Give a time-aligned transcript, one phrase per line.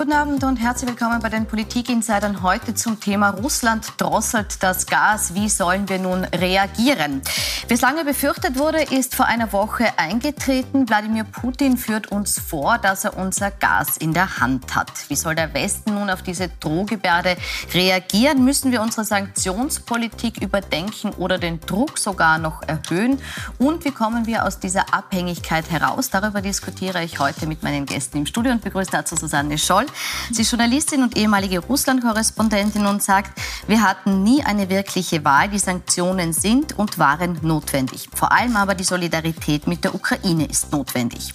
[0.00, 5.34] Guten Abend und herzlich willkommen bei den Politik-Insidern heute zum Thema Russland drosselt das Gas.
[5.34, 7.20] Wie sollen wir nun reagieren?
[7.68, 10.88] Wie es lange befürchtet wurde, ist vor einer Woche eingetreten.
[10.88, 14.90] Wladimir Putin führt uns vor, dass er unser Gas in der Hand hat.
[15.08, 17.36] Wie soll der Westen nun auf diese Drohgebärde
[17.74, 18.42] reagieren?
[18.42, 23.20] Müssen wir unsere Sanktionspolitik überdenken oder den Druck sogar noch erhöhen?
[23.58, 26.08] Und wie kommen wir aus dieser Abhängigkeit heraus?
[26.08, 29.84] Darüber diskutiere ich heute mit meinen Gästen im Studio und begrüße dazu Susanne Scholl.
[30.30, 35.48] Sie ist Journalistin und ehemalige Russland-Korrespondentin und sagt, wir hatten nie eine wirkliche Wahl.
[35.48, 38.08] Die Sanktionen sind und waren notwendig.
[38.14, 41.34] Vor allem aber die Solidarität mit der Ukraine ist notwendig.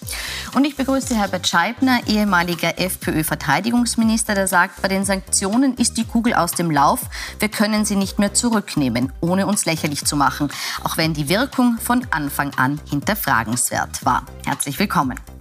[0.53, 6.33] Und ich begrüße Herbert Scheibner, ehemaliger FPÖ-Verteidigungsminister, der sagt, bei den Sanktionen ist die Kugel
[6.33, 7.01] aus dem Lauf.
[7.39, 10.49] Wir können sie nicht mehr zurücknehmen, ohne uns lächerlich zu machen,
[10.83, 14.25] auch wenn die Wirkung von Anfang an hinterfragenswert war.
[14.45, 15.34] Herzlich willkommen.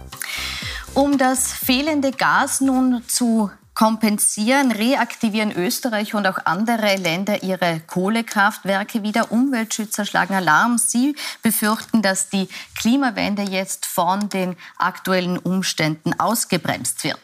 [0.95, 9.03] Um das fehlende Gas nun zu kompensieren, reaktivieren Österreich und auch andere Länder ihre Kohlekraftwerke
[9.03, 9.29] wieder.
[9.29, 10.77] Umweltschützer schlagen Alarm.
[10.77, 12.47] Sie befürchten, dass die
[12.79, 17.19] Klimawende jetzt von den aktuellen Umständen ausgebremst wird.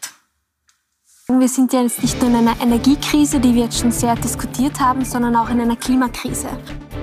[1.30, 4.82] Wir sind ja jetzt nicht nur in einer Energiekrise, die wir jetzt schon sehr diskutiert
[4.82, 6.50] haben, sondern auch in einer Klimakrise.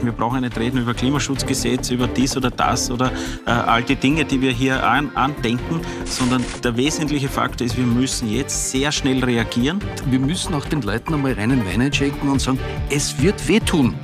[0.02, 3.12] Wir brauchen nicht reden über Klimaschutzgesetz, über dies oder das oder
[3.46, 7.86] äh, all die Dinge, die wir hier an, andenken, sondern der wesentliche Faktor ist, wir
[7.86, 9.80] müssen jetzt sehr schnell reagieren.
[10.06, 12.58] Wir müssen auch den Leuten einmal reinen Wein einschenken und sagen,
[12.90, 13.94] es wird wehtun.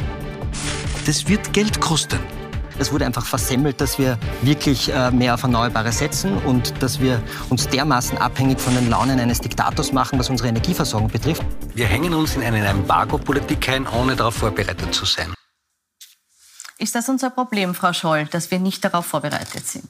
[1.07, 2.19] Das wird Geld kosten.
[2.79, 7.23] Es wurde einfach versemmelt, dass wir wirklich äh, mehr auf Erneuerbare setzen und dass wir
[7.49, 11.43] uns dermaßen abhängig von den Launen eines Diktators machen, was unsere Energieversorgung betrifft.
[11.75, 15.33] Wir hängen uns in eine Embargo-Politik ein, ohne darauf vorbereitet zu sein.
[16.77, 19.87] Ist das unser Problem, Frau Scholl, dass wir nicht darauf vorbereitet sind?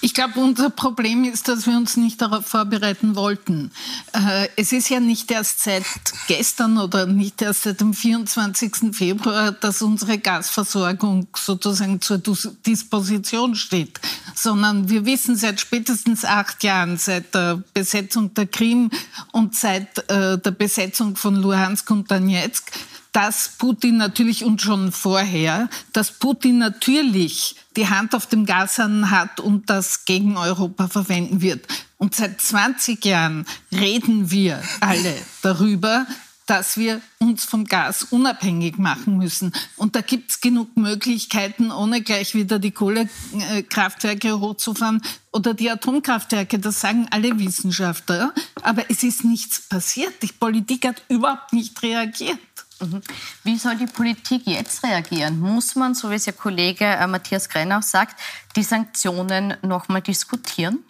[0.00, 3.70] Ich glaube, unser Problem ist, dass wir uns nicht darauf vorbereiten wollten.
[4.12, 5.84] Äh, es ist ja nicht erst seit
[6.26, 8.92] gestern oder nicht erst seit dem 24.
[8.92, 14.00] Februar, dass unsere Gasversorgung sozusagen zur Disposition steht,
[14.34, 18.90] sondern wir wissen seit spätestens acht Jahren, seit der Besetzung der Krim
[19.30, 22.72] und seit äh, der Besetzung von Luhansk und Donetsk,
[23.16, 29.40] dass Putin natürlich und schon vorher, dass Putin natürlich die Hand auf dem Gashahn hat
[29.40, 31.66] und das gegen Europa verwenden wird.
[31.96, 36.06] Und seit 20 Jahren reden wir alle darüber,
[36.44, 39.50] dass wir uns vom Gas unabhängig machen müssen.
[39.76, 45.00] Und da gibt es genug Möglichkeiten, ohne gleich wieder die Kohlekraftwerke hochzufahren
[45.32, 46.58] oder die Atomkraftwerke.
[46.58, 48.34] Das sagen alle Wissenschaftler.
[48.60, 50.22] Aber es ist nichts passiert.
[50.22, 52.38] Die Politik hat überhaupt nicht reagiert.
[52.80, 53.00] Mhm.
[53.42, 55.40] Wie soll die Politik jetzt reagieren?
[55.40, 58.20] Muss man, so wie es Ihr Kollege äh, Matthias Grenau sagt,
[58.54, 60.84] die Sanktionen noch mal diskutieren?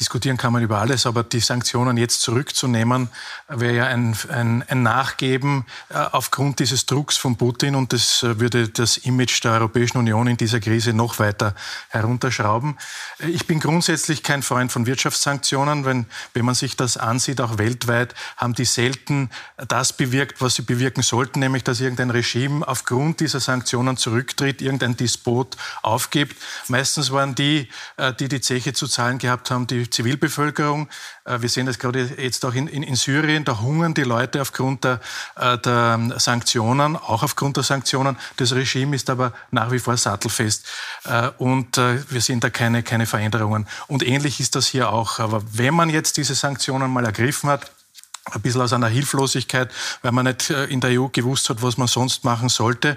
[0.00, 3.10] Diskutieren kann man über alles, aber die Sanktionen jetzt zurückzunehmen,
[3.48, 8.40] wäre ja ein, ein, ein Nachgeben äh, aufgrund dieses Drucks von Putin und das äh,
[8.40, 11.54] würde das Image der Europäischen Union in dieser Krise noch weiter
[11.90, 12.78] herunterschrauben.
[13.18, 15.84] Äh, ich bin grundsätzlich kein Freund von Wirtschaftssanktionen.
[15.84, 19.28] Wenn, wenn man sich das ansieht, auch weltweit, haben die selten
[19.68, 24.96] das bewirkt, was sie bewirken sollten, nämlich dass irgendein Regime aufgrund dieser Sanktionen zurücktritt, irgendein
[24.96, 26.40] Despot aufgibt.
[26.68, 27.68] Meistens waren die,
[28.18, 30.88] die die Zeche zu zahlen gehabt haben, die Zivilbevölkerung.
[31.24, 33.44] Äh, wir sehen das gerade jetzt auch in, in, in Syrien.
[33.44, 35.00] Da hungern die Leute aufgrund der,
[35.36, 38.16] äh, der, Sanktionen, auch aufgrund der Sanktionen.
[38.36, 40.66] Das Regime ist aber nach wie vor sattelfest.
[41.04, 43.66] Äh, und wir sehen da keine, keine Veränderungen.
[43.86, 45.18] Und ähnlich ist das hier auch.
[45.18, 47.70] Aber wenn man jetzt diese Sanktionen mal ergriffen hat,
[48.30, 49.70] ein bisschen aus einer Hilflosigkeit,
[50.02, 52.96] weil man nicht in der EU gewusst hat, was man sonst machen sollte,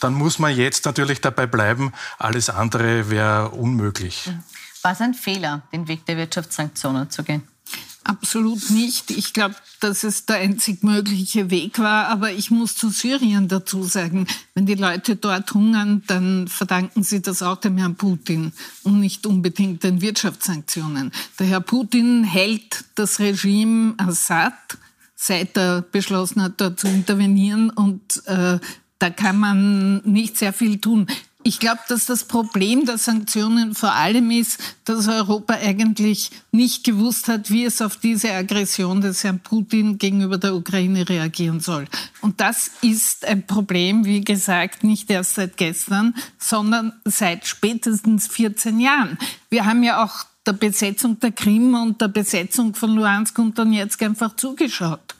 [0.00, 1.92] dann muss man jetzt natürlich dabei bleiben.
[2.18, 4.26] Alles andere wäre unmöglich.
[4.26, 4.42] Mhm.
[4.82, 7.42] War es ein Fehler, den Weg der Wirtschaftssanktionen zu gehen?
[8.04, 9.12] Absolut nicht.
[9.12, 12.08] Ich glaube, dass es der einzig mögliche Weg war.
[12.08, 17.22] Aber ich muss zu Syrien dazu sagen, wenn die Leute dort hungern, dann verdanken sie
[17.22, 18.52] das auch dem Herrn Putin
[18.82, 21.12] und nicht unbedingt den Wirtschaftssanktionen.
[21.38, 24.52] Der Herr Putin hält das Regime Assad,
[25.14, 27.70] seit er beschlossen hat, dort zu intervenieren.
[27.70, 28.58] Und äh,
[28.98, 31.06] da kann man nicht sehr viel tun.
[31.44, 37.28] Ich glaube, dass das Problem der Sanktionen vor allem ist, dass Europa eigentlich nicht gewusst
[37.28, 41.86] hat, wie es auf diese Aggression des Herrn Putin gegenüber der Ukraine reagieren soll.
[42.20, 48.78] Und das ist ein Problem, wie gesagt, nicht erst seit gestern, sondern seit spätestens 14
[48.78, 49.18] Jahren.
[49.50, 54.02] Wir haben ja auch der Besetzung der Krim und der Besetzung von Luhansk und Donetsk
[54.02, 55.14] einfach zugeschaut.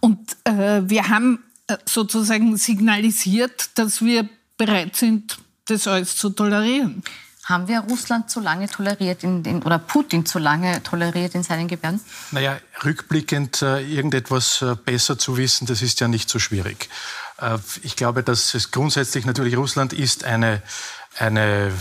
[0.00, 7.02] Und äh, wir haben äh, sozusagen signalisiert, dass wir bereit sind, das alles zu tolerieren.
[7.44, 11.66] Haben wir Russland zu lange toleriert in, in, oder Putin zu lange toleriert in seinen
[11.66, 12.00] Gebärden?
[12.30, 16.88] Naja, rückblickend äh, irgendetwas äh, besser zu wissen, das ist ja nicht so schwierig.
[17.38, 20.62] Äh, ich glaube, dass es grundsätzlich natürlich Russland ist eine
[21.18, 21.72] eine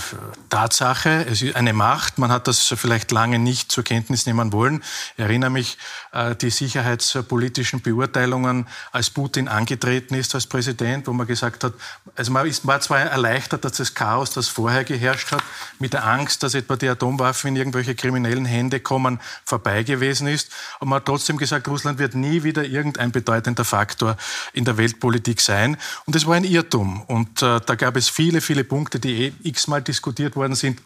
[0.50, 2.18] Tatsache, eine Macht.
[2.18, 4.84] Man hat das vielleicht lange nicht zur Kenntnis nehmen wollen.
[5.16, 5.78] Ich erinnere mich,
[6.12, 11.74] äh, die sicherheitspolitischen Beurteilungen, als Putin angetreten ist als Präsident, wo man gesagt hat,
[12.16, 15.44] also man war zwar erleichtert, dass das Chaos, das vorher geherrscht hat,
[15.80, 20.52] mit der Angst, dass etwa die Atomwaffen in irgendwelche kriminellen Hände kommen, vorbei gewesen ist.
[20.80, 24.18] Und man hat trotzdem gesagt, Russland wird nie wieder irgendein bedeutender Faktor
[24.52, 25.78] in der Weltpolitik sein.
[26.06, 27.02] Und es war ein Irrtum.
[27.04, 30.82] Und äh, da gab es viele, viele Punkte, die eh x-mal diskutiert worden sind,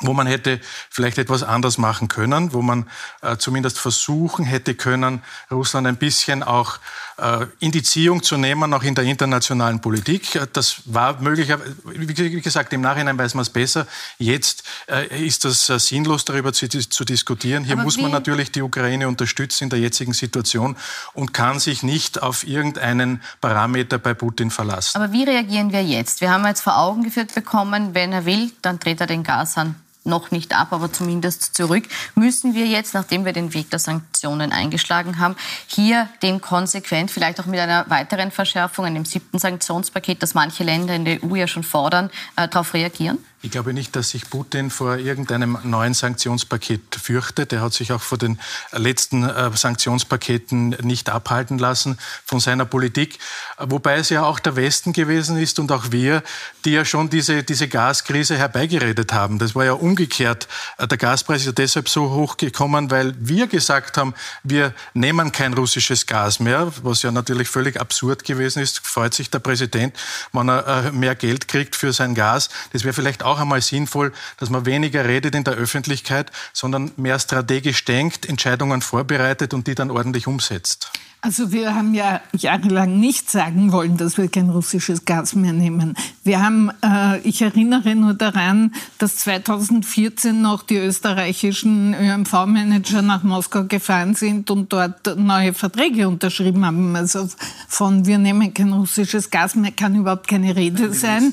[0.00, 0.60] wo man hätte
[0.90, 2.88] vielleicht etwas anders machen können, wo man
[3.22, 6.78] äh, zumindest versuchen hätte können, Russland ein bisschen auch
[7.18, 10.34] äh, in die Ziehung zu nehmen, auch in der internationalen Politik.
[10.34, 13.86] Äh, das war möglicherweise, wie gesagt, im Nachhinein weiß man es besser.
[14.18, 17.64] Jetzt äh, ist das sinnlos, darüber zu, zu diskutieren.
[17.64, 20.76] Hier Aber muss man natürlich die Ukraine unterstützen in der jetzigen Situation
[21.12, 24.96] und kann sich nicht auf irgendeinen Parameter bei Putin verlassen.
[24.96, 26.20] Aber wie reagieren wir jetzt?
[26.20, 29.56] Wir haben jetzt vor Augen geführt bekommen, wenn er will, dann dreht er den Gas
[29.56, 29.74] an
[30.04, 31.84] noch nicht ab, aber zumindest zurück,
[32.14, 35.36] müssen wir jetzt, nachdem wir den Weg der Sanktionen eingeschlagen haben,
[35.66, 40.94] hier den konsequent, vielleicht auch mit einer weiteren Verschärfung, einem siebten Sanktionspaket, das manche Länder
[40.94, 43.18] in der EU ja schon fordern, äh, darauf reagieren?
[43.40, 47.52] Ich glaube nicht, dass sich Putin vor irgendeinem neuen Sanktionspaket fürchtet.
[47.52, 48.40] Er hat sich auch vor den
[48.72, 53.20] letzten äh, Sanktionspaketen nicht abhalten lassen von seiner Politik.
[53.58, 56.24] Wobei es ja auch der Westen gewesen ist und auch wir,
[56.64, 59.38] die ja schon diese, diese Gaskrise herbeigeredet haben.
[59.38, 60.48] Das war ja umgekehrt.
[60.76, 65.30] Äh, der Gaspreis ist ja deshalb so hoch gekommen, weil wir gesagt haben, wir nehmen
[65.30, 68.84] kein russisches Gas mehr, was ja natürlich völlig absurd gewesen ist.
[68.84, 69.96] Freut sich der Präsident,
[70.32, 72.48] wenn er äh, mehr Geld kriegt für sein Gas.
[72.72, 77.84] Das wäre vielleicht einmal sinnvoll, dass man weniger redet in der Öffentlichkeit, sondern mehr strategisch
[77.84, 80.90] denkt, Entscheidungen vorbereitet und die dann ordentlich umsetzt.
[81.20, 85.94] Also wir haben ja jahrelang nicht sagen wollen, dass wir kein russisches Gas mehr nehmen.
[86.22, 93.64] Wir haben, äh, ich erinnere nur daran, dass 2014 noch die österreichischen ÖMV-Manager nach Moskau
[93.64, 96.94] gefahren sind und dort neue Verträge unterschrieben haben.
[96.94, 97.28] Also
[97.66, 101.32] von wir nehmen kein russisches Gas mehr kann überhaupt keine Rede In sein.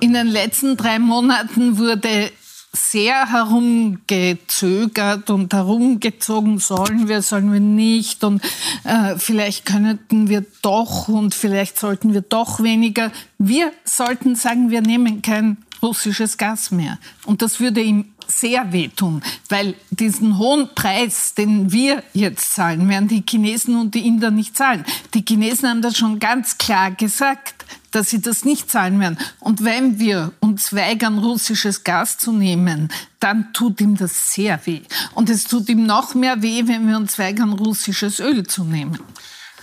[0.00, 2.30] In den letzten drei Monaten wurde
[2.76, 8.42] sehr herumgezögert und herumgezogen, sollen wir, sollen wir nicht und
[8.84, 13.10] äh, vielleicht könnten wir doch und vielleicht sollten wir doch weniger.
[13.38, 16.98] Wir sollten sagen, wir nehmen kein russisches Gas mehr.
[17.24, 23.08] Und das würde ihm sehr wehtun, weil diesen hohen Preis, den wir jetzt zahlen, werden
[23.08, 24.84] die Chinesen und die Inder nicht zahlen.
[25.14, 27.55] Die Chinesen haben das schon ganz klar gesagt,
[27.90, 29.18] dass sie das nicht zahlen werden.
[29.40, 34.82] Und wenn wir uns weigern, russisches Gas zu nehmen, dann tut ihm das sehr weh.
[35.14, 38.98] Und es tut ihm noch mehr weh, wenn wir uns weigern, russisches Öl zu nehmen.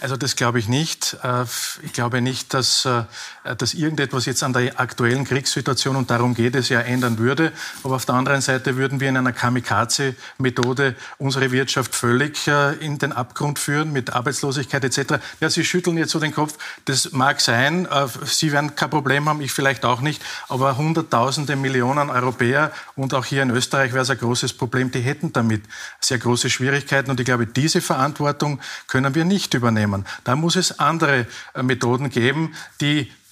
[0.02, 1.18] Also das glaube ich nicht.
[1.24, 1.46] Äh,
[1.82, 3.04] ich glaube nicht, dass, äh,
[3.44, 7.52] dass irgendetwas jetzt an der aktuellen Kriegssituation, und darum geht es ja, ändern würde.
[7.84, 12.98] Aber auf der anderen Seite würden wir in einer Kamikaze-Methode unsere Wirtschaft völlig äh, in
[12.98, 15.16] den Abgrund führen mit Arbeitslosigkeit etc.
[15.40, 16.58] Ja, Sie schütteln jetzt so den Kopf.
[16.86, 17.88] Das mag sein.
[18.26, 20.22] Sie werden kein Problem haben, ich vielleicht auch nicht.
[20.50, 24.92] Aber Hunderttausende Millionen Europäer und auch hier in Österreich wäre es ein großes Problem.
[24.92, 25.64] Die hätten damit
[26.00, 27.12] sehr große Schwierigkeiten.
[27.12, 30.06] Und ich glaube, diese Verantwortung können wir nicht übernehmen.
[30.24, 33.23] Da muss es andere äh, Methoden geben, die äh,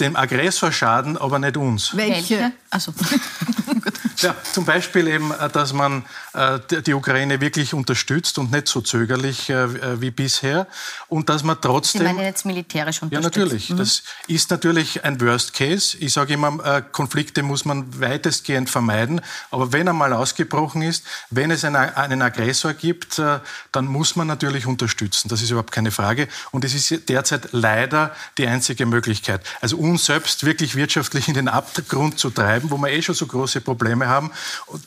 [0.00, 1.96] dem Aggressor schaden, aber nicht uns.
[1.96, 2.52] Welche?
[2.70, 2.92] Also.
[4.18, 6.04] ja, zum Beispiel eben, äh, dass man
[6.34, 10.66] äh, die Ukraine wirklich unterstützt und nicht so zögerlich äh, wie bisher
[11.08, 12.00] und dass man trotzdem.
[12.00, 13.36] Sie meinen jetzt militärisch unterstützt?
[13.36, 13.70] Ja, natürlich.
[13.70, 13.76] Mhm.
[13.76, 15.96] Das ist natürlich ein Worst Case.
[15.98, 19.20] Ich sage immer, Konflikte muss man weitestgehend vermeiden.
[19.50, 23.20] Aber wenn er mal ausgebrochen ist, wenn es einen Aggressor gibt,
[23.72, 25.28] dann muss man natürlich unterstützen.
[25.28, 26.28] Das ist überhaupt keine Frage.
[26.50, 29.42] Und es ist derzeit leider die einzige Möglichkeit.
[29.60, 33.26] Also uns selbst wirklich wirtschaftlich in den Abgrund zu treiben, wo wir eh schon so
[33.26, 34.30] große Probleme haben.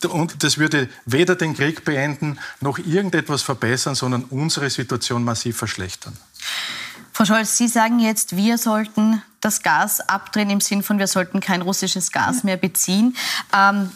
[0.10, 6.18] Und das würde weder den Krieg beenden noch irgendetwas verbessern, sondern unsere Situation massiv verschlechtern.
[7.12, 11.40] Frau Scholz, Sie sagen jetzt, wir sollten das Gas abdrehen im Sinn von, wir sollten
[11.40, 13.16] kein russisches Gas mehr beziehen.
[13.56, 13.90] Ähm,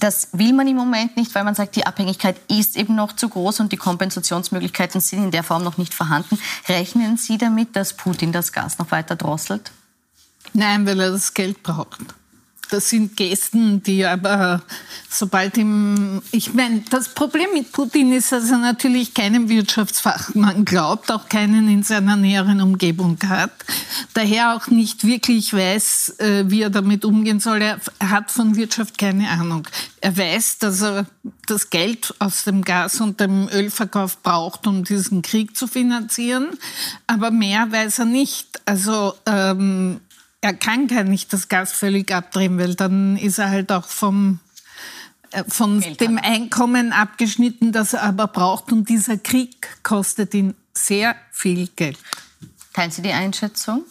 [0.00, 3.28] das will man im Moment nicht, weil man sagt, die Abhängigkeit ist eben noch zu
[3.28, 6.38] groß und die Kompensationsmöglichkeiten sind in der Form noch nicht vorhanden.
[6.68, 9.70] Rechnen Sie damit, dass Putin das Gas noch weiter drosselt?
[10.52, 12.00] Nein, weil er das Geld braucht.
[12.70, 14.62] Das sind Gesten, die aber
[15.08, 21.10] sobald ihm, ich meine, das Problem mit Putin ist, dass er natürlich keinen Wirtschaftsfachmann glaubt,
[21.10, 23.52] auch keinen in seiner näheren Umgebung hat,
[24.14, 27.62] daher auch nicht wirklich weiß, äh, wie er damit umgehen soll.
[27.62, 29.66] Er hat von Wirtschaft keine Ahnung.
[30.00, 31.06] Er weiß, dass er
[31.46, 36.48] das Geld aus dem Gas- und dem Ölverkauf braucht, um diesen Krieg zu finanzieren,
[37.06, 38.60] aber mehr weiß er nicht.
[38.66, 40.00] Also ähm,
[40.40, 44.40] er kann gar nicht das Gas völlig abdrehen, weil dann ist er halt auch vom
[45.30, 48.72] äh, von Geld dem Einkommen abgeschnitten, das er aber braucht.
[48.72, 51.98] Und dieser Krieg kostet ihn sehr viel Geld.
[52.72, 53.84] Teilen Sie die Einschätzung?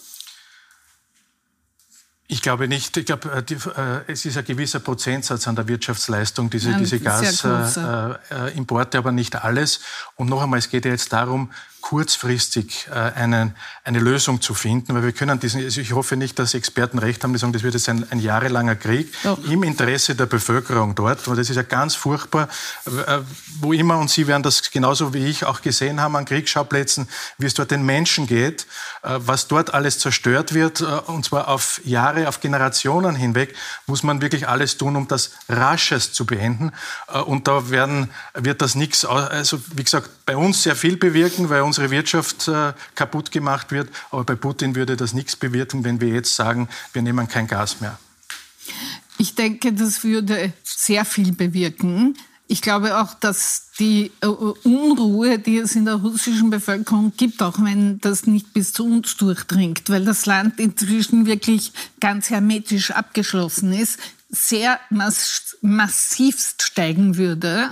[2.30, 2.98] Ich glaube nicht.
[2.98, 7.00] Ich glaube, äh, äh, es ist ein gewisser Prozentsatz an der Wirtschaftsleistung, diese, ja, diese
[7.00, 9.80] Gasimporte, aber nicht alles.
[10.16, 11.52] Und noch einmal, es geht ja jetzt darum,
[11.88, 16.38] kurzfristig äh, einen, eine Lösung zu finden, weil wir können diesen, also ich hoffe nicht,
[16.38, 19.42] dass Experten recht haben, die sagen, das wird jetzt ein, ein jahrelanger Krieg Doch.
[19.46, 22.50] im Interesse der Bevölkerung dort, weil das ist ja ganz furchtbar,
[22.88, 23.20] äh,
[23.62, 27.46] wo immer, und Sie werden das genauso wie ich auch gesehen haben an Kriegsschauplätzen, wie
[27.46, 28.68] es dort den Menschen geht,
[29.04, 34.22] äh, was dort alles zerstört wird, und zwar auf Jahre, auf Generationen hinweg, muss man
[34.22, 36.74] wirklich alles tun, um das raschest zu beenden.
[37.26, 41.62] Und da werden, wird das nichts, also wie gesagt, bei uns sehr viel bewirken, weil
[41.62, 43.90] unsere Wirtschaft äh, kaputt gemacht wird.
[44.12, 47.80] Aber bei Putin würde das nichts bewirken, wenn wir jetzt sagen, wir nehmen kein Gas
[47.80, 47.98] mehr.
[49.18, 52.18] Ich denke, das würde sehr viel bewirken.
[52.50, 57.60] Ich glaube auch, dass die äh, Unruhe, die es in der russischen Bevölkerung gibt, auch
[57.62, 63.72] wenn das nicht bis zu uns durchdringt, weil das Land inzwischen wirklich ganz hermetisch abgeschlossen
[63.72, 63.98] ist,
[64.30, 67.70] sehr mass massivst steigen würde.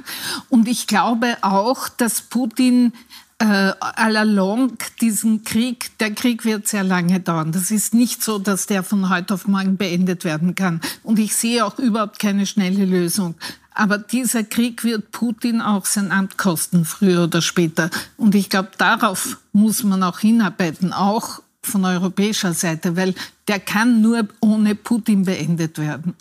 [0.49, 2.93] Und ich glaube auch, dass Putin
[3.39, 7.51] äh, allalong diesen Krieg, der Krieg wird sehr lange dauern.
[7.51, 10.81] Das ist nicht so, dass der von heute auf morgen beendet werden kann.
[11.03, 13.35] Und ich sehe auch überhaupt keine schnelle Lösung.
[13.73, 17.89] Aber dieser Krieg wird Putin auch sein Amt kosten, früher oder später.
[18.15, 23.13] Und ich glaube, darauf muss man auch hinarbeiten, auch von europäischer Seite, weil
[23.47, 26.15] der kann nur ohne Putin beendet werden.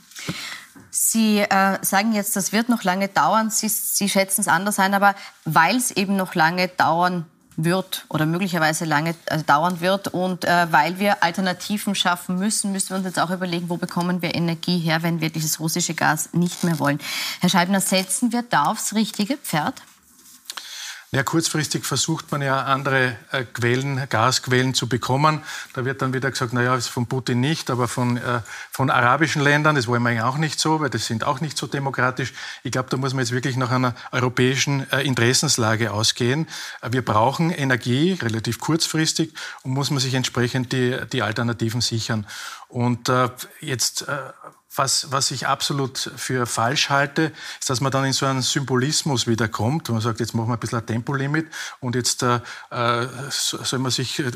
[0.91, 3.51] Sie äh, sagen jetzt, das wird noch lange dauern.
[3.51, 8.27] Sie, Sie schätzen es anders ein, aber weil es eben noch lange dauern wird oder
[8.27, 13.07] möglicherweise lange äh, dauern wird und äh, weil wir Alternativen schaffen müssen, müssen wir uns
[13.07, 16.79] jetzt auch überlegen, wo bekommen wir Energie her, wenn wir dieses russische Gas nicht mehr
[16.79, 16.99] wollen.
[17.41, 19.83] Herr Scheibner, setzen wir da aufs richtige Pferd?
[21.15, 25.43] Ja, kurzfristig versucht man ja andere äh, Quellen, Gasquellen zu bekommen.
[25.73, 28.41] Da wird dann wieder gesagt, naja, ist von Putin nicht, aber von, äh,
[28.73, 31.57] von arabischen Ländern, das wollen wir ja auch nicht so, weil das sind auch nicht
[31.57, 32.33] so demokratisch.
[32.65, 36.49] Ich glaube, da muss man jetzt wirklich nach einer europäischen äh, Interessenslage ausgehen.
[36.81, 42.27] Äh, wir brauchen Energie, relativ kurzfristig, und muss man sich entsprechend die, die Alternativen sichern.
[42.67, 43.29] Und äh,
[43.61, 44.17] jetzt äh,
[44.77, 49.27] was, was ich absolut für falsch halte, ist, dass man dann in so einen Symbolismus
[49.27, 49.89] wiederkommt.
[49.89, 51.47] Man sagt, jetzt machen wir ein bisschen ein Tempolimit
[51.81, 52.41] und jetzt äh
[53.31, 54.31] soll man sich äh,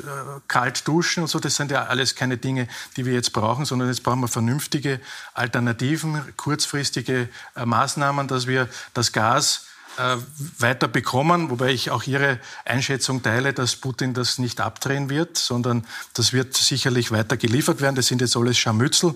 [0.47, 1.39] kalt duschen und so.
[1.39, 5.01] Das sind ja alles keine Dinge, die wir jetzt brauchen, sondern jetzt brauchen wir vernünftige
[5.35, 9.67] Alternativen, kurzfristige äh, Maßnahmen, dass wir das Gas
[9.99, 10.17] äh,
[10.59, 15.85] weiter bekommen, wobei ich auch Ihre Einschätzung teile, dass Putin das nicht abdrehen wird, sondern
[16.15, 17.97] das wird sicherlich weiter geliefert werden.
[17.97, 19.15] Das sind jetzt alles Scharmützel.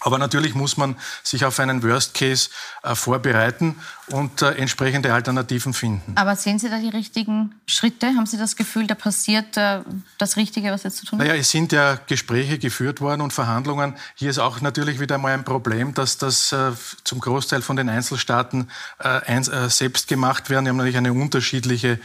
[0.00, 2.50] Aber natürlich muss man sich auf einen Worst Case
[2.82, 3.80] äh, vorbereiten
[4.12, 6.12] und äh, entsprechende Alternativen finden.
[6.16, 8.08] Aber sehen Sie da die richtigen Schritte?
[8.08, 9.80] Haben Sie das Gefühl, da passiert äh,
[10.18, 11.26] das Richtige, was jetzt zu tun ist?
[11.26, 13.94] Naja, es sind ja Gespräche geführt worden und Verhandlungen.
[14.14, 16.72] Hier ist auch natürlich wieder mal ein Problem, dass das äh,
[17.04, 20.64] zum Großteil von den Einzelstaaten äh, eins, äh, selbst gemacht werden.
[20.64, 21.98] Die haben natürlich eine unterschiedliche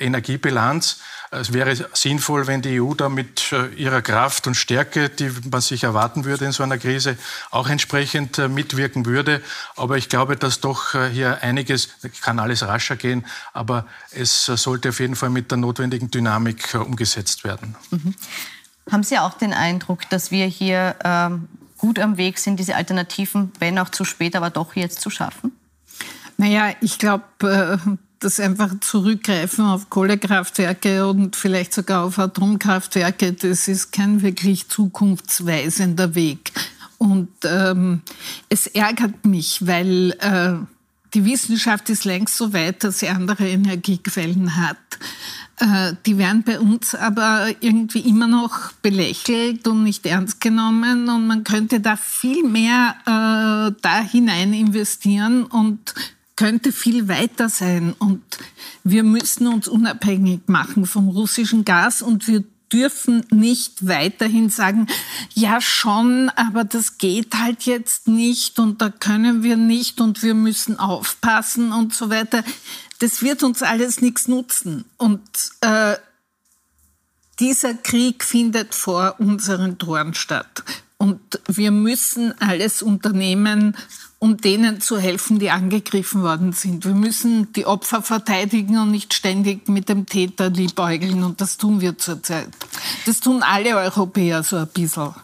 [0.00, 0.98] Energiebilanz.
[1.30, 5.84] Es wäre sinnvoll, wenn die EU da mit ihrer Kraft und Stärke, die man sich
[5.84, 7.18] erwarten würde in so einer Krise,
[7.50, 9.42] auch entsprechend äh, mitwirken würde.
[9.76, 11.88] Aber ich glaube, dass doch äh, hier einiges,
[12.20, 16.74] kann alles rascher gehen, aber es äh, sollte auf jeden Fall mit der notwendigen Dynamik
[16.74, 17.74] umgesetzt werden.
[17.90, 18.14] Mhm.
[18.90, 23.52] Haben Sie auch den Eindruck, dass wir hier ähm, gut am Weg sind, diese Alternativen,
[23.58, 25.52] wenn auch zu spät, aber doch jetzt zu schaffen?
[26.36, 27.78] Naja, ich glaube,
[28.20, 36.14] das einfach zurückgreifen auf Kohlekraftwerke und vielleicht sogar auf Atomkraftwerke, das ist kein wirklich zukunftsweisender
[36.14, 36.52] Weg.
[36.98, 38.02] Und ähm,
[38.48, 40.54] es ärgert mich, weil äh,
[41.14, 44.76] die Wissenschaft ist längst so weit, dass sie andere Energiequellen hat.
[45.60, 51.08] Äh, die werden bei uns aber irgendwie immer noch belächelt und nicht ernst genommen.
[51.08, 55.94] Und man könnte da viel mehr äh, da hinein investieren und
[56.36, 57.94] könnte viel weiter sein.
[57.98, 58.22] Und
[58.84, 64.86] wir müssen uns unabhängig machen vom russischen Gas und wir dürfen nicht weiterhin sagen,
[65.34, 70.34] ja schon, aber das geht halt jetzt nicht und da können wir nicht und wir
[70.34, 72.44] müssen aufpassen und so weiter.
[72.98, 74.84] Das wird uns alles nichts nutzen.
[74.96, 75.20] Und
[75.60, 75.96] äh,
[77.38, 80.64] dieser Krieg findet vor unseren Toren statt.
[80.98, 83.76] Und wir müssen alles unternehmen,
[84.18, 86.84] um denen zu helfen, die angegriffen worden sind.
[86.84, 91.22] Wir müssen die Opfer verteidigen und nicht ständig mit dem Täter liebäugeln.
[91.22, 92.48] Und das tun wir zurzeit.
[93.06, 95.14] Das tun alle Europäer so ein bisschen.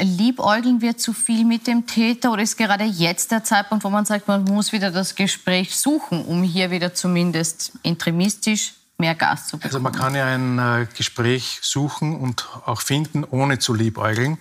[0.00, 4.04] Liebäugeln wir zu viel mit dem Täter oder ist gerade jetzt der Zeitpunkt, wo man
[4.04, 9.58] sagt, man muss wieder das Gespräch suchen, um hier wieder zumindest interimistisch mehr Gas zu
[9.58, 9.68] bekommen?
[9.68, 14.38] Also man kann ja ein äh, Gespräch suchen und auch finden, ohne zu liebäugeln.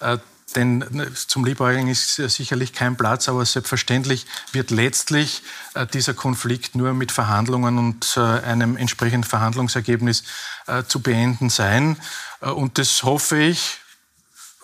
[0.00, 0.18] Äh,
[0.54, 5.42] denn ne, zum Liebäugeln ist sicherlich kein Platz, aber selbstverständlich wird letztlich
[5.74, 10.24] äh, dieser Konflikt nur mit Verhandlungen und äh, einem entsprechenden Verhandlungsergebnis
[10.66, 11.96] äh, zu beenden sein.
[12.40, 13.78] Und das hoffe ich,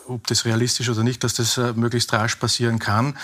[0.08, 3.16] ob das realistisch oder nicht, dass das möglichst rasch passieren kann.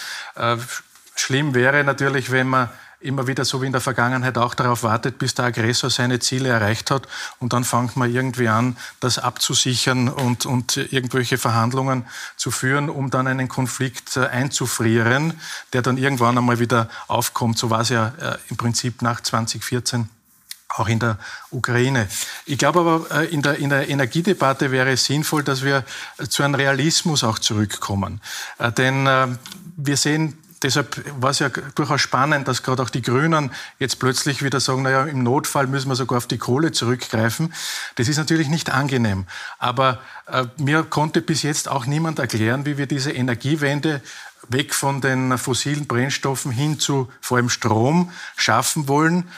[1.16, 2.68] Schlimm wäre natürlich, wenn man
[3.04, 6.49] immer wieder so wie in der Vergangenheit auch darauf wartet, bis der Aggressor seine Ziele
[6.49, 7.06] erreicht hat
[7.38, 12.06] und dann fängt man irgendwie an, das abzusichern und, und irgendwelche Verhandlungen
[12.37, 15.34] zu führen, um dann einen Konflikt äh, einzufrieren,
[15.73, 17.58] der dann irgendwann einmal wieder aufkommt.
[17.58, 20.08] So war es ja äh, im Prinzip nach 2014
[20.68, 21.18] auch in der
[21.50, 22.08] Ukraine.
[22.46, 25.84] Ich glaube aber, äh, in der, in der Energiedebatte wäre es sinnvoll, dass wir
[26.28, 28.20] zu einem Realismus auch zurückkommen.
[28.76, 29.06] Denn
[29.76, 34.42] wir sehen deshalb war es ja durchaus spannend, dass gerade auch die Grünen jetzt plötzlich
[34.42, 37.54] wieder sagen, naja, im Notfall müssen wir sogar auf die Kohle zurückgreifen.
[37.97, 39.26] Das ist natürlich nicht angenehm.
[39.59, 44.00] Aber äh, mir konnte bis jetzt auch niemand erklären, wie wir diese Energiewende
[44.49, 49.28] weg von den fossilen Brennstoffen hin zu vor allem Strom schaffen wollen,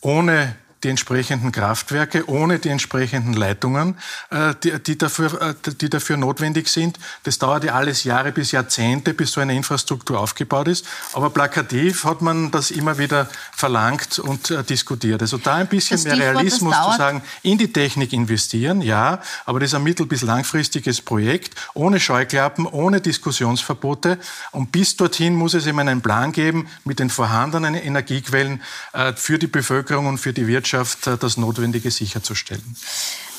[0.00, 3.96] ohne die entsprechenden Kraftwerke, ohne die entsprechenden Leitungen,
[4.30, 6.98] äh, die, die, dafür, äh, die dafür notwendig sind.
[7.24, 10.86] Das dauert ja alles Jahre bis Jahrzehnte, bis so eine Infrastruktur aufgebaut ist.
[11.14, 15.22] Aber plakativ hat man das immer wieder verlangt und äh, diskutiert.
[15.22, 19.70] Also da ein bisschen mehr Realismus zu sagen, in die Technik investieren, ja, aber das
[19.70, 24.18] ist ein mittel- bis langfristiges Projekt, ohne Scheuklappen, ohne Diskussionsverbote.
[24.50, 28.62] Und bis dorthin muss es eben einen Plan geben mit den vorhandenen Energiequellen
[29.16, 32.76] für die Bevölkerung und für die Wirtschaft Wirtschaft äh, das Notwendige sicherzustellen.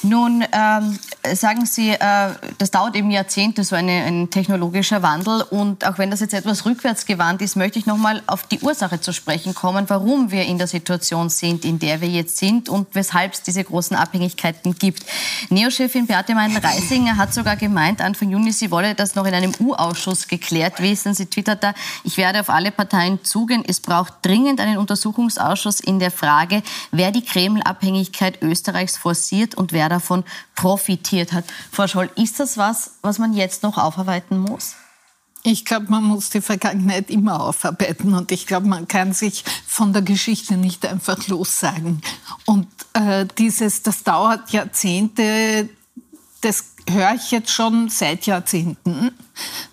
[0.06, 1.00] Nun ähm,
[1.34, 5.42] sagen Sie, äh, das dauert eben Jahrzehnte, so eine, ein technologischer Wandel.
[5.42, 9.02] Und auch wenn das jetzt etwas rückwärtsgewandt ist, möchte ich noch mal auf die Ursache
[9.02, 12.94] zu sprechen kommen, warum wir in der Situation sind, in der wir jetzt sind und
[12.94, 15.04] weshalb es diese großen Abhängigkeiten gibt.
[15.50, 20.28] Neochefin Beate Meinen-Reisinger hat sogar gemeint, Anfang Juni, sie wolle das noch in einem U-Ausschuss
[20.28, 21.16] geklärt wissen.
[21.16, 23.64] Sie twittert da, ich werde auf alle Parteien zugehen.
[23.68, 29.95] Es braucht dringend einen Untersuchungsausschuss in der Frage, wer die Kreml-Abhängigkeit Österreichs forciert und wer
[29.96, 30.24] davon
[30.56, 31.46] profitiert hat.
[31.72, 34.76] Frau Scholl, ist das was, was man jetzt noch aufarbeiten muss?
[35.48, 39.94] Ich glaube, man muss die Vergangenheit immer aufarbeiten und ich glaube, man kann sich von
[39.94, 42.02] der Geschichte nicht einfach lossagen.
[42.46, 45.70] Und äh, dieses, das dauert Jahrzehnte,
[46.42, 49.12] das höre ich jetzt schon seit Jahrzehnten.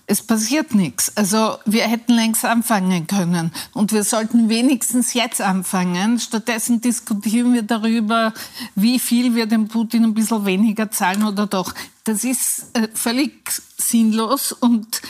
[0.07, 1.17] Es passiert nichts.
[1.17, 3.53] Also wir hätten längst anfangen können.
[3.73, 6.19] Und wir sollten wenigstens jetzt anfangen.
[6.19, 8.33] Stattdessen diskutieren wir darüber,
[8.75, 11.75] wie viel wir dem Putin ein bisschen weniger zahlen oder doch.
[12.05, 15.03] Das ist äh, völlig sinnlos und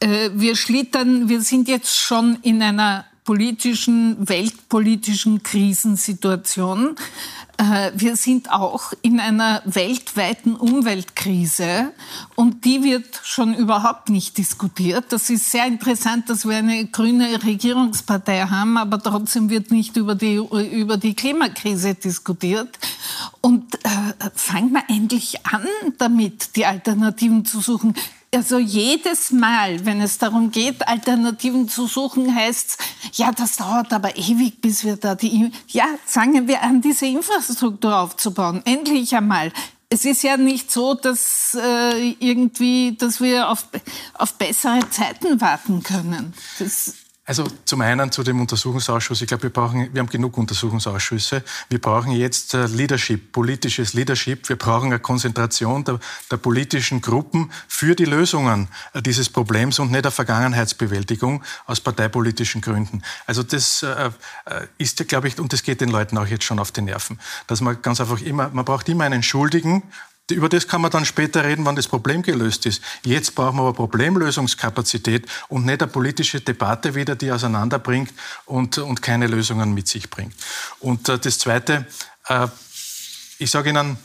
[0.00, 6.96] äh, wir schlittern, wir sind jetzt schon in einer politischen, weltpolitischen Krisensituation.
[7.58, 11.92] Äh, wir sind auch in einer weltweiten Umweltkrise
[12.36, 15.06] und die wird schon überhaupt nicht diskutiert.
[15.10, 20.14] Das ist sehr interessant, dass wir eine grüne Regierungspartei haben, aber trotzdem wird nicht über
[20.14, 22.78] die, über die Klimakrise diskutiert.
[23.40, 25.66] Und äh, fangen wir endlich an
[25.98, 27.94] damit, die Alternativen zu suchen.
[28.34, 33.92] Also jedes Mal, wenn es darum geht, Alternativen zu suchen, heißt es, ja, das dauert
[33.92, 35.50] aber ewig, bis wir da die...
[35.68, 38.62] Ja, fangen wir an, diese Infrastruktur aufzubauen.
[38.64, 39.52] Endlich einmal.
[39.88, 43.66] Es ist ja nicht so, dass äh, irgendwie, dass wir auf,
[44.14, 46.34] auf bessere Zeiten warten können.
[46.58, 46.94] Das
[47.26, 49.20] also zum einen zu dem Untersuchungsausschuss.
[49.20, 51.42] Ich glaube, wir brauchen, wir haben genug Untersuchungsausschüsse.
[51.68, 54.48] Wir brauchen jetzt äh, Leadership, politisches Leadership.
[54.48, 55.98] Wir brauchen eine Konzentration der,
[56.30, 62.60] der politischen Gruppen für die Lösungen äh, dieses Problems und nicht eine Vergangenheitsbewältigung aus parteipolitischen
[62.60, 63.02] Gründen.
[63.26, 64.10] Also das äh,
[64.78, 67.60] ist, glaube ich, und das geht den Leuten auch jetzt schon auf die Nerven, dass
[67.60, 69.82] man ganz einfach immer, man braucht immer einen Schuldigen
[70.30, 72.82] über das kann man dann später reden, wann das Problem gelöst ist.
[73.04, 78.12] Jetzt brauchen wir aber Problemlösungskapazität und nicht eine politische Debatte wieder, die auseinanderbringt
[78.44, 80.34] und, und keine Lösungen mit sich bringt.
[80.80, 81.86] Und äh, das Zweite,
[82.28, 82.48] äh,
[83.38, 83.98] ich sage Ihnen,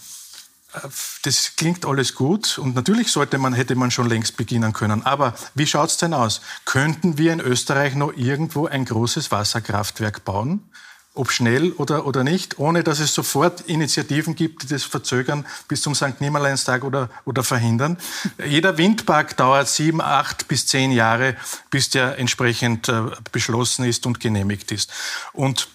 [1.24, 5.06] das klingt alles gut und natürlich sollte man, hätte man schon längst beginnen können.
[5.06, 6.42] Aber wie schaut es denn aus?
[6.66, 10.70] Könnten wir in Österreich noch irgendwo ein großes Wasserkraftwerk bauen?
[11.14, 15.82] Ob schnell oder, oder nicht, ohne dass es sofort Initiativen gibt, die das verzögern bis
[15.82, 16.22] zum St.
[16.22, 17.98] Nimmerleinstag oder, oder verhindern.
[18.46, 21.36] Jeder Windpark dauert sieben, acht bis zehn Jahre,
[21.70, 24.92] bis der entsprechend äh, beschlossen ist und genehmigt ist.
[25.34, 25.68] Und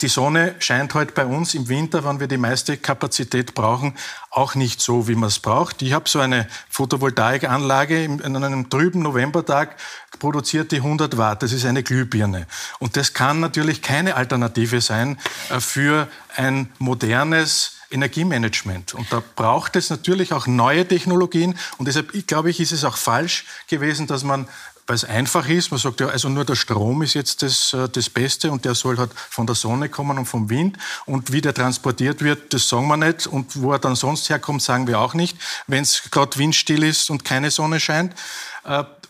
[0.00, 3.94] die Sonne scheint heute bei uns im Winter, wenn wir die meiste Kapazität brauchen,
[4.30, 5.82] auch nicht so, wie man es braucht.
[5.82, 9.76] Ich habe so eine Photovoltaikanlage in einem trüben Novembertag
[10.18, 11.42] produziert die 100 Watt.
[11.42, 12.46] Das ist eine Glühbirne.
[12.78, 15.18] Und das kann natürlich keine Alternative sein
[15.50, 18.94] äh, für ein modernes Energiemanagement.
[18.94, 21.58] Und da braucht es natürlich auch neue Technologien.
[21.78, 24.48] Und deshalb, glaube ich, ist es auch falsch gewesen, dass man
[24.88, 25.70] weil es einfach ist.
[25.70, 28.74] Man sagt ja, also nur der Strom ist jetzt das, äh, das Beste und der
[28.74, 30.78] soll halt von der Sonne kommen und vom Wind.
[31.04, 33.26] Und wie der transportiert wird, das sagen wir nicht.
[33.26, 37.10] Und wo er dann sonst herkommt, sagen wir auch nicht, wenn es gerade windstill ist
[37.10, 38.14] und keine Sonne scheint.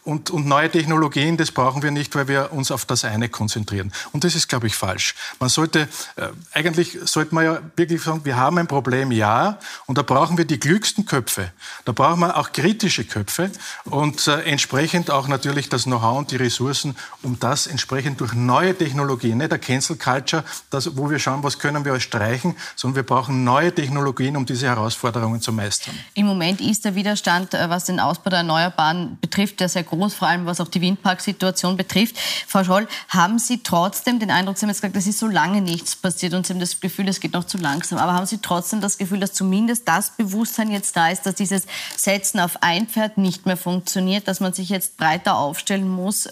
[0.09, 3.93] Und, und, neue Technologien, das brauchen wir nicht, weil wir uns auf das eine konzentrieren.
[4.13, 5.15] Und das ist, glaube ich, falsch.
[5.39, 5.81] Man sollte,
[6.17, 10.39] äh, eigentlich sollte man ja wirklich sagen, wir haben ein Problem, ja, und da brauchen
[10.39, 11.53] wir die klügsten Köpfe.
[11.85, 13.51] Da brauchen wir auch kritische Köpfe
[13.85, 18.75] und äh, entsprechend auch natürlich das Know-how und die Ressourcen, um das entsprechend durch neue
[18.75, 23.03] Technologien, nicht der Cancel Culture, das, wo wir schauen, was können wir streichen, sondern wir
[23.03, 25.95] brauchen neue Technologien, um diese Herausforderungen zu meistern.
[26.15, 29.98] Im Moment ist der Widerstand, äh, was den Ausbau der Erneuerbaren betrifft, der sehr groß
[29.99, 32.17] groß, vor allem was auch die Windparksituation betrifft.
[32.47, 35.61] Frau Scholl, haben Sie trotzdem den Eindruck, Sie haben jetzt gesagt, es ist so lange
[35.61, 38.39] nichts passiert und Sie haben das Gefühl, es geht noch zu langsam, aber haben Sie
[38.39, 42.87] trotzdem das Gefühl, dass zumindest das Bewusstsein jetzt da ist, dass dieses Setzen auf ein
[42.87, 46.29] Pferd nicht mehr funktioniert, dass man sich jetzt breiter aufstellen muss,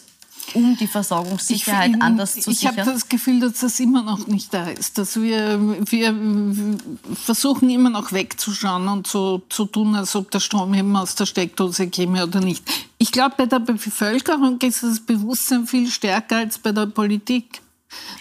[0.55, 2.75] um die Versorgungssicherheit ich, anders zu ich sichern?
[2.75, 4.99] Ich habe das Gefühl, dass das immer noch nicht da ist.
[4.99, 5.59] Dass wir,
[5.91, 6.15] wir
[7.15, 11.27] versuchen immer noch wegzuschauen und so zu tun, als ob der Strom eben aus der
[11.27, 12.65] Steckdose käme oder nicht.
[12.99, 17.61] Ich glaube, bei der Bevölkerung ist das Bewusstsein viel stärker als bei der Politik.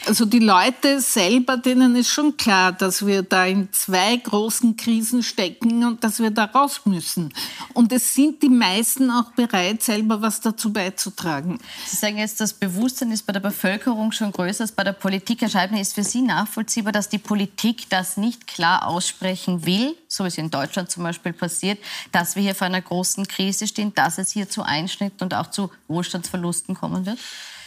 [0.05, 5.23] Also die Leute selber, denen ist schon klar, dass wir da in zwei großen Krisen
[5.23, 7.33] stecken und dass wir da raus müssen.
[7.73, 11.59] Und es sind die meisten auch bereit, selber was dazu beizutragen.
[11.87, 15.41] Sie sagen jetzt, das Bewusstsein ist bei der Bevölkerung schon größer als bei der Politik.
[15.41, 20.23] Herr Scheibner, ist für Sie nachvollziehbar, dass die Politik das nicht klar aussprechen will, so
[20.23, 21.79] wie es in Deutschland zum Beispiel passiert,
[22.11, 25.49] dass wir hier vor einer großen Krise stehen, dass es hier zu Einschnitten und auch
[25.49, 27.17] zu Wohlstandsverlusten kommen wird?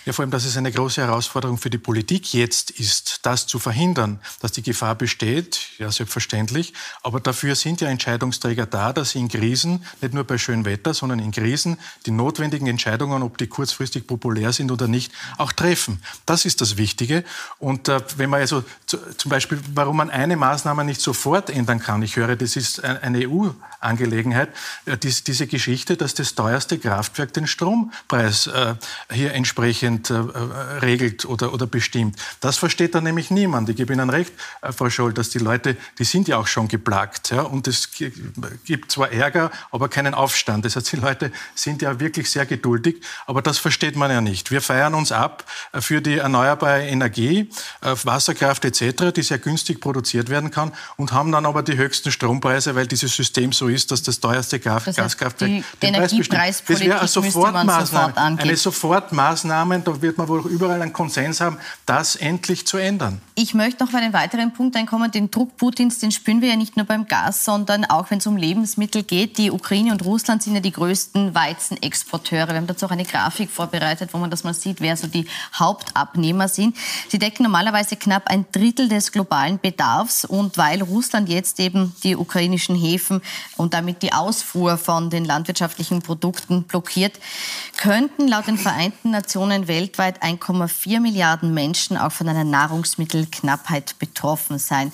[0.09, 3.59] Ja, vor allem, dass es eine große Herausforderung für die Politik jetzt ist, das zu
[3.59, 6.73] verhindern, dass die Gefahr besteht, ja selbstverständlich.
[7.03, 10.95] Aber dafür sind ja Entscheidungsträger da, dass sie in Krisen, nicht nur bei schönem Wetter,
[10.95, 16.03] sondern in Krisen, die notwendigen Entscheidungen, ob die kurzfristig populär sind oder nicht, auch treffen.
[16.25, 17.23] Das ist das Wichtige.
[17.59, 22.01] Und äh, wenn man also zum Beispiel, warum man eine Maßnahme nicht sofort ändern kann,
[22.01, 24.49] ich höre, das ist eine EU-Angelegenheit,
[24.87, 28.75] äh, diese Geschichte, dass das teuerste Kraftwerk den Strompreis äh,
[29.13, 32.17] hier entsprechend Prozent äh, regelt oder, oder bestimmt.
[32.41, 33.69] Das versteht dann nämlich niemand.
[33.69, 34.33] Ich gebe Ihnen recht,
[34.63, 37.31] äh, Frau Scholl, dass die Leute, die sind ja auch schon geplagt.
[37.31, 37.43] Ja?
[37.43, 37.91] Und es
[38.65, 40.65] gibt zwar Ärger, aber keinen Aufstand.
[40.65, 44.51] Das heißt, die Leute sind ja wirklich sehr geduldig, aber das versteht man ja nicht.
[44.51, 50.29] Wir feiern uns ab äh, für die erneuerbare Energie, Wasserkraft etc., die sehr günstig produziert
[50.29, 54.03] werden kann und haben dann aber die höchsten Strompreise, weil dieses System so ist, dass
[54.03, 56.69] das teuerste Gas das heißt, Gaskraftwerk die, den Preis bestimmt.
[56.69, 61.59] Das wäre eine Sofortmaßnahme, sofort eine Sofortmaßnahme, da wird man wohl überall einen Konsens haben,
[61.87, 63.21] das endlich zu ändern.
[63.35, 65.11] Ich möchte noch auf einen weiteren Punkt einkommen.
[65.11, 68.27] Den Druck Putins, den spüren wir ja nicht nur beim Gas, sondern auch wenn es
[68.27, 69.39] um Lebensmittel geht.
[69.39, 72.49] Die Ukraine und Russland sind ja die größten Weizenexporteure.
[72.49, 75.27] Wir haben dazu auch eine Grafik vorbereitet, wo man das mal sieht, wer so die
[75.55, 76.77] Hauptabnehmer sind.
[77.09, 80.25] Sie decken normalerweise knapp ein Drittel des globalen Bedarfs.
[80.25, 83.23] Und weil Russland jetzt eben die ukrainischen Häfen
[83.57, 87.19] und damit die Ausfuhr von den landwirtschaftlichen Produkten blockiert,
[87.77, 94.59] könnten laut den Vereinten Nationen weltweit weltweit 1,4 Milliarden Menschen auch von einer Nahrungsmittelknappheit betroffen
[94.59, 94.93] sein.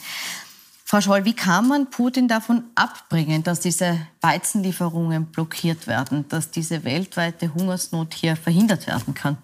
[0.84, 6.84] Frau Scholl, wie kann man Putin davon abbringen, dass diese Weizenlieferungen blockiert werden, dass diese
[6.84, 9.38] weltweite Hungersnot hier verhindert werden kann?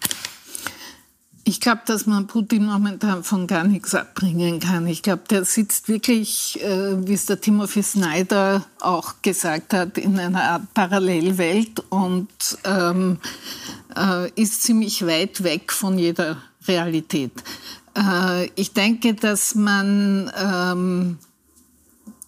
[1.45, 4.87] Ich glaube, dass man Putin momentan von gar nichts abbringen kann.
[4.87, 10.19] Ich glaube, der sitzt wirklich, äh, wie es der Timothy Snyder auch gesagt hat, in
[10.19, 12.29] einer Art Parallelwelt und
[12.65, 13.19] ähm,
[13.97, 17.33] äh, ist ziemlich weit weg von jeder Realität.
[17.97, 21.19] Äh, ich denke, dass man ähm,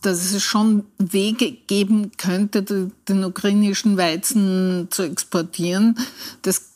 [0.03, 5.97] dass es schon Wege geben könnte, den ukrainischen Weizen zu exportieren.
[6.43, 6.72] Das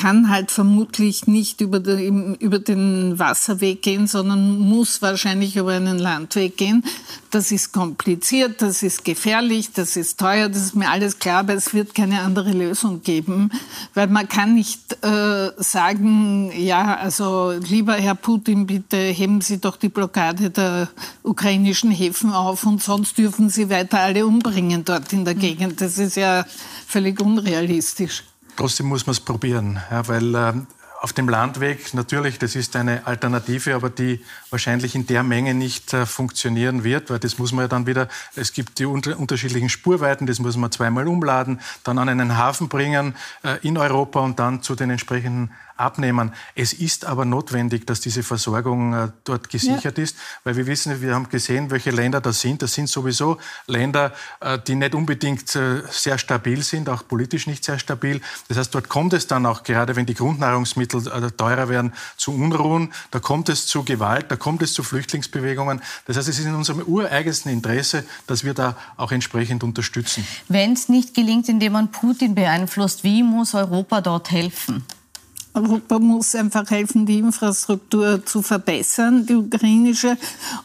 [0.00, 5.98] kann halt vermutlich nicht über den, über den Wasserweg gehen, sondern muss wahrscheinlich über einen
[5.98, 6.84] Landweg gehen.
[7.30, 11.54] Das ist kompliziert, das ist gefährlich, das ist teuer, das ist mir alles klar, aber
[11.54, 13.50] es wird keine andere Lösung geben,
[13.94, 19.76] weil man kann nicht äh, sagen, ja, also lieber Herr Putin, bitte heben Sie doch
[19.76, 20.88] die Blockade der
[21.22, 25.40] ukrainischen Häfen auf und sonst dürfen Sie weiter alle umbringen dort in der.
[25.40, 25.80] Gegend.
[25.80, 26.44] Das ist ja
[26.86, 28.24] völlig unrealistisch.
[28.60, 30.52] Trotzdem muss man es probieren, ja, weil äh,
[31.00, 35.94] auf dem Landweg, natürlich, das ist eine Alternative, aber die wahrscheinlich in der Menge nicht
[35.94, 39.70] äh, funktionieren wird, weil das muss man ja dann wieder, es gibt die unter, unterschiedlichen
[39.70, 44.38] Spurweiten, das muss man zweimal umladen, dann an einen Hafen bringen äh, in Europa und
[44.38, 46.32] dann zu den entsprechenden abnehmen.
[46.54, 50.04] Es ist aber notwendig, dass diese Versorgung äh, dort gesichert ja.
[50.04, 52.62] ist, weil wir wissen, wir haben gesehen, welche Länder das sind.
[52.62, 57.64] Das sind sowieso Länder, äh, die nicht unbedingt äh, sehr stabil sind, auch politisch nicht
[57.64, 58.20] sehr stabil.
[58.48, 62.92] Das heißt, dort kommt es dann auch, gerade wenn die Grundnahrungsmittel teurer werden, zu Unruhen,
[63.10, 65.80] da kommt es zu Gewalt, da kommt es zu Flüchtlingsbewegungen.
[66.06, 70.26] Das heißt, es ist in unserem ureigensten Interesse, dass wir da auch entsprechend unterstützen.
[70.48, 74.84] Wenn es nicht gelingt, indem man Putin beeinflusst, wie muss Europa dort helfen?
[75.52, 80.16] Europa muss einfach helfen, die Infrastruktur zu verbessern, die ukrainische.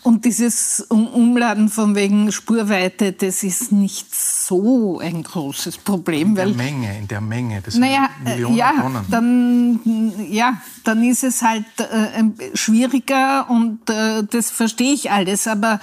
[0.04, 6.30] Und dieses Umladen von wegen Spurweite, das ist nicht so ein großes Problem.
[6.30, 7.62] In der weil, Menge, in der Menge.
[7.62, 9.06] Das naja, sind Millionen ja, Tonnen.
[9.10, 15.48] Dann, ja, dann ist es halt äh, schwieriger und äh, das verstehe ich alles.
[15.48, 15.80] Aber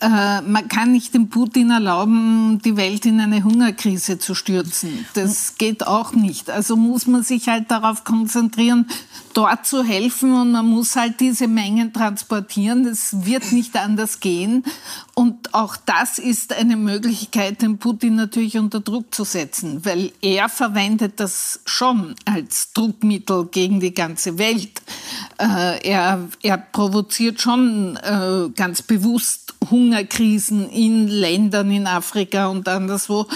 [0.00, 5.04] äh, man kann nicht dem Putin erlauben, die Welt in eine Hungerkrise zu stürzen.
[5.12, 6.48] Das geht auch nicht.
[6.48, 8.86] Also muss man sich halt darauf konzentrieren, konzentrieren,
[9.34, 12.84] dort zu helfen und man muss halt diese Mengen transportieren.
[12.84, 14.64] Das wird nicht anders gehen.
[15.14, 20.48] Und auch das ist eine Möglichkeit, den Putin natürlich unter Druck zu setzen, weil er
[20.48, 24.80] verwendet das schon als Druckmittel gegen die ganze Welt.
[25.38, 33.26] Äh, er, er provoziert schon äh, ganz bewusst Hungerkrisen in Ländern in Afrika und anderswo,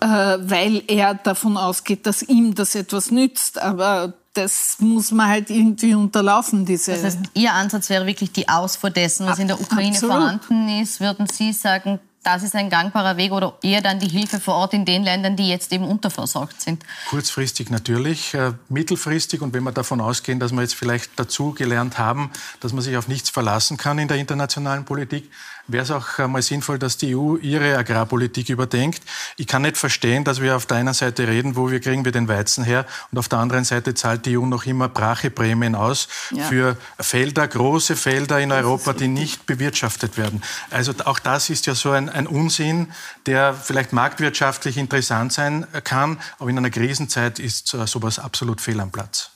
[0.00, 3.60] äh, weil er davon ausgeht, dass ihm das etwas nützt.
[3.60, 6.92] Aber das muss man halt irgendwie unterlaufen, diese.
[6.92, 10.16] Das heißt, Ihr Ansatz wäre wirklich die Ausfuhr dessen, was in der Ukraine Absolut.
[10.16, 11.00] vorhanden ist.
[11.00, 14.74] Würden Sie sagen, das ist ein gangbarer Weg oder eher dann die Hilfe vor Ort
[14.74, 16.82] in den Ländern, die jetzt eben unterversorgt sind?
[17.10, 21.98] Kurzfristig natürlich, äh, mittelfristig und wenn wir davon ausgehen, dass wir jetzt vielleicht dazu gelernt
[21.98, 25.30] haben, dass man sich auf nichts verlassen kann in der internationalen Politik,
[25.66, 29.02] wäre es auch mal sinnvoll, dass die EU ihre Agrarpolitik überdenkt.
[29.36, 32.12] Ich kann nicht verstehen, dass wir auf der einen Seite reden, wo wir kriegen wir
[32.12, 36.08] den Weizen her und auf der anderen Seite zahlt die EU noch immer Bracheprämien aus
[36.30, 36.44] ja.
[36.44, 40.42] für Felder, große Felder in Europa, die nicht bewirtschaftet werden.
[40.70, 42.92] Also auch das ist ja so ein, ein Unsinn,
[43.26, 48.90] der vielleicht marktwirtschaftlich interessant sein kann, aber in einer Krisenzeit ist sowas absolut fehl am
[48.90, 49.33] Platz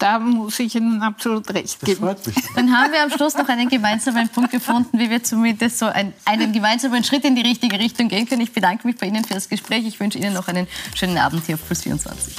[0.00, 2.00] da muss ich Ihnen absolut recht geben.
[2.00, 2.44] Das freut mich.
[2.56, 6.14] Dann haben wir am Schluss noch einen gemeinsamen Punkt gefunden, wie wir zumindest so ein,
[6.24, 8.40] einen gemeinsamen Schritt in die richtige Richtung gehen können.
[8.40, 9.86] Ich bedanke mich bei Ihnen für das Gespräch.
[9.86, 12.34] Ich wünsche Ihnen noch einen schönen Abend hier auf Plus 24.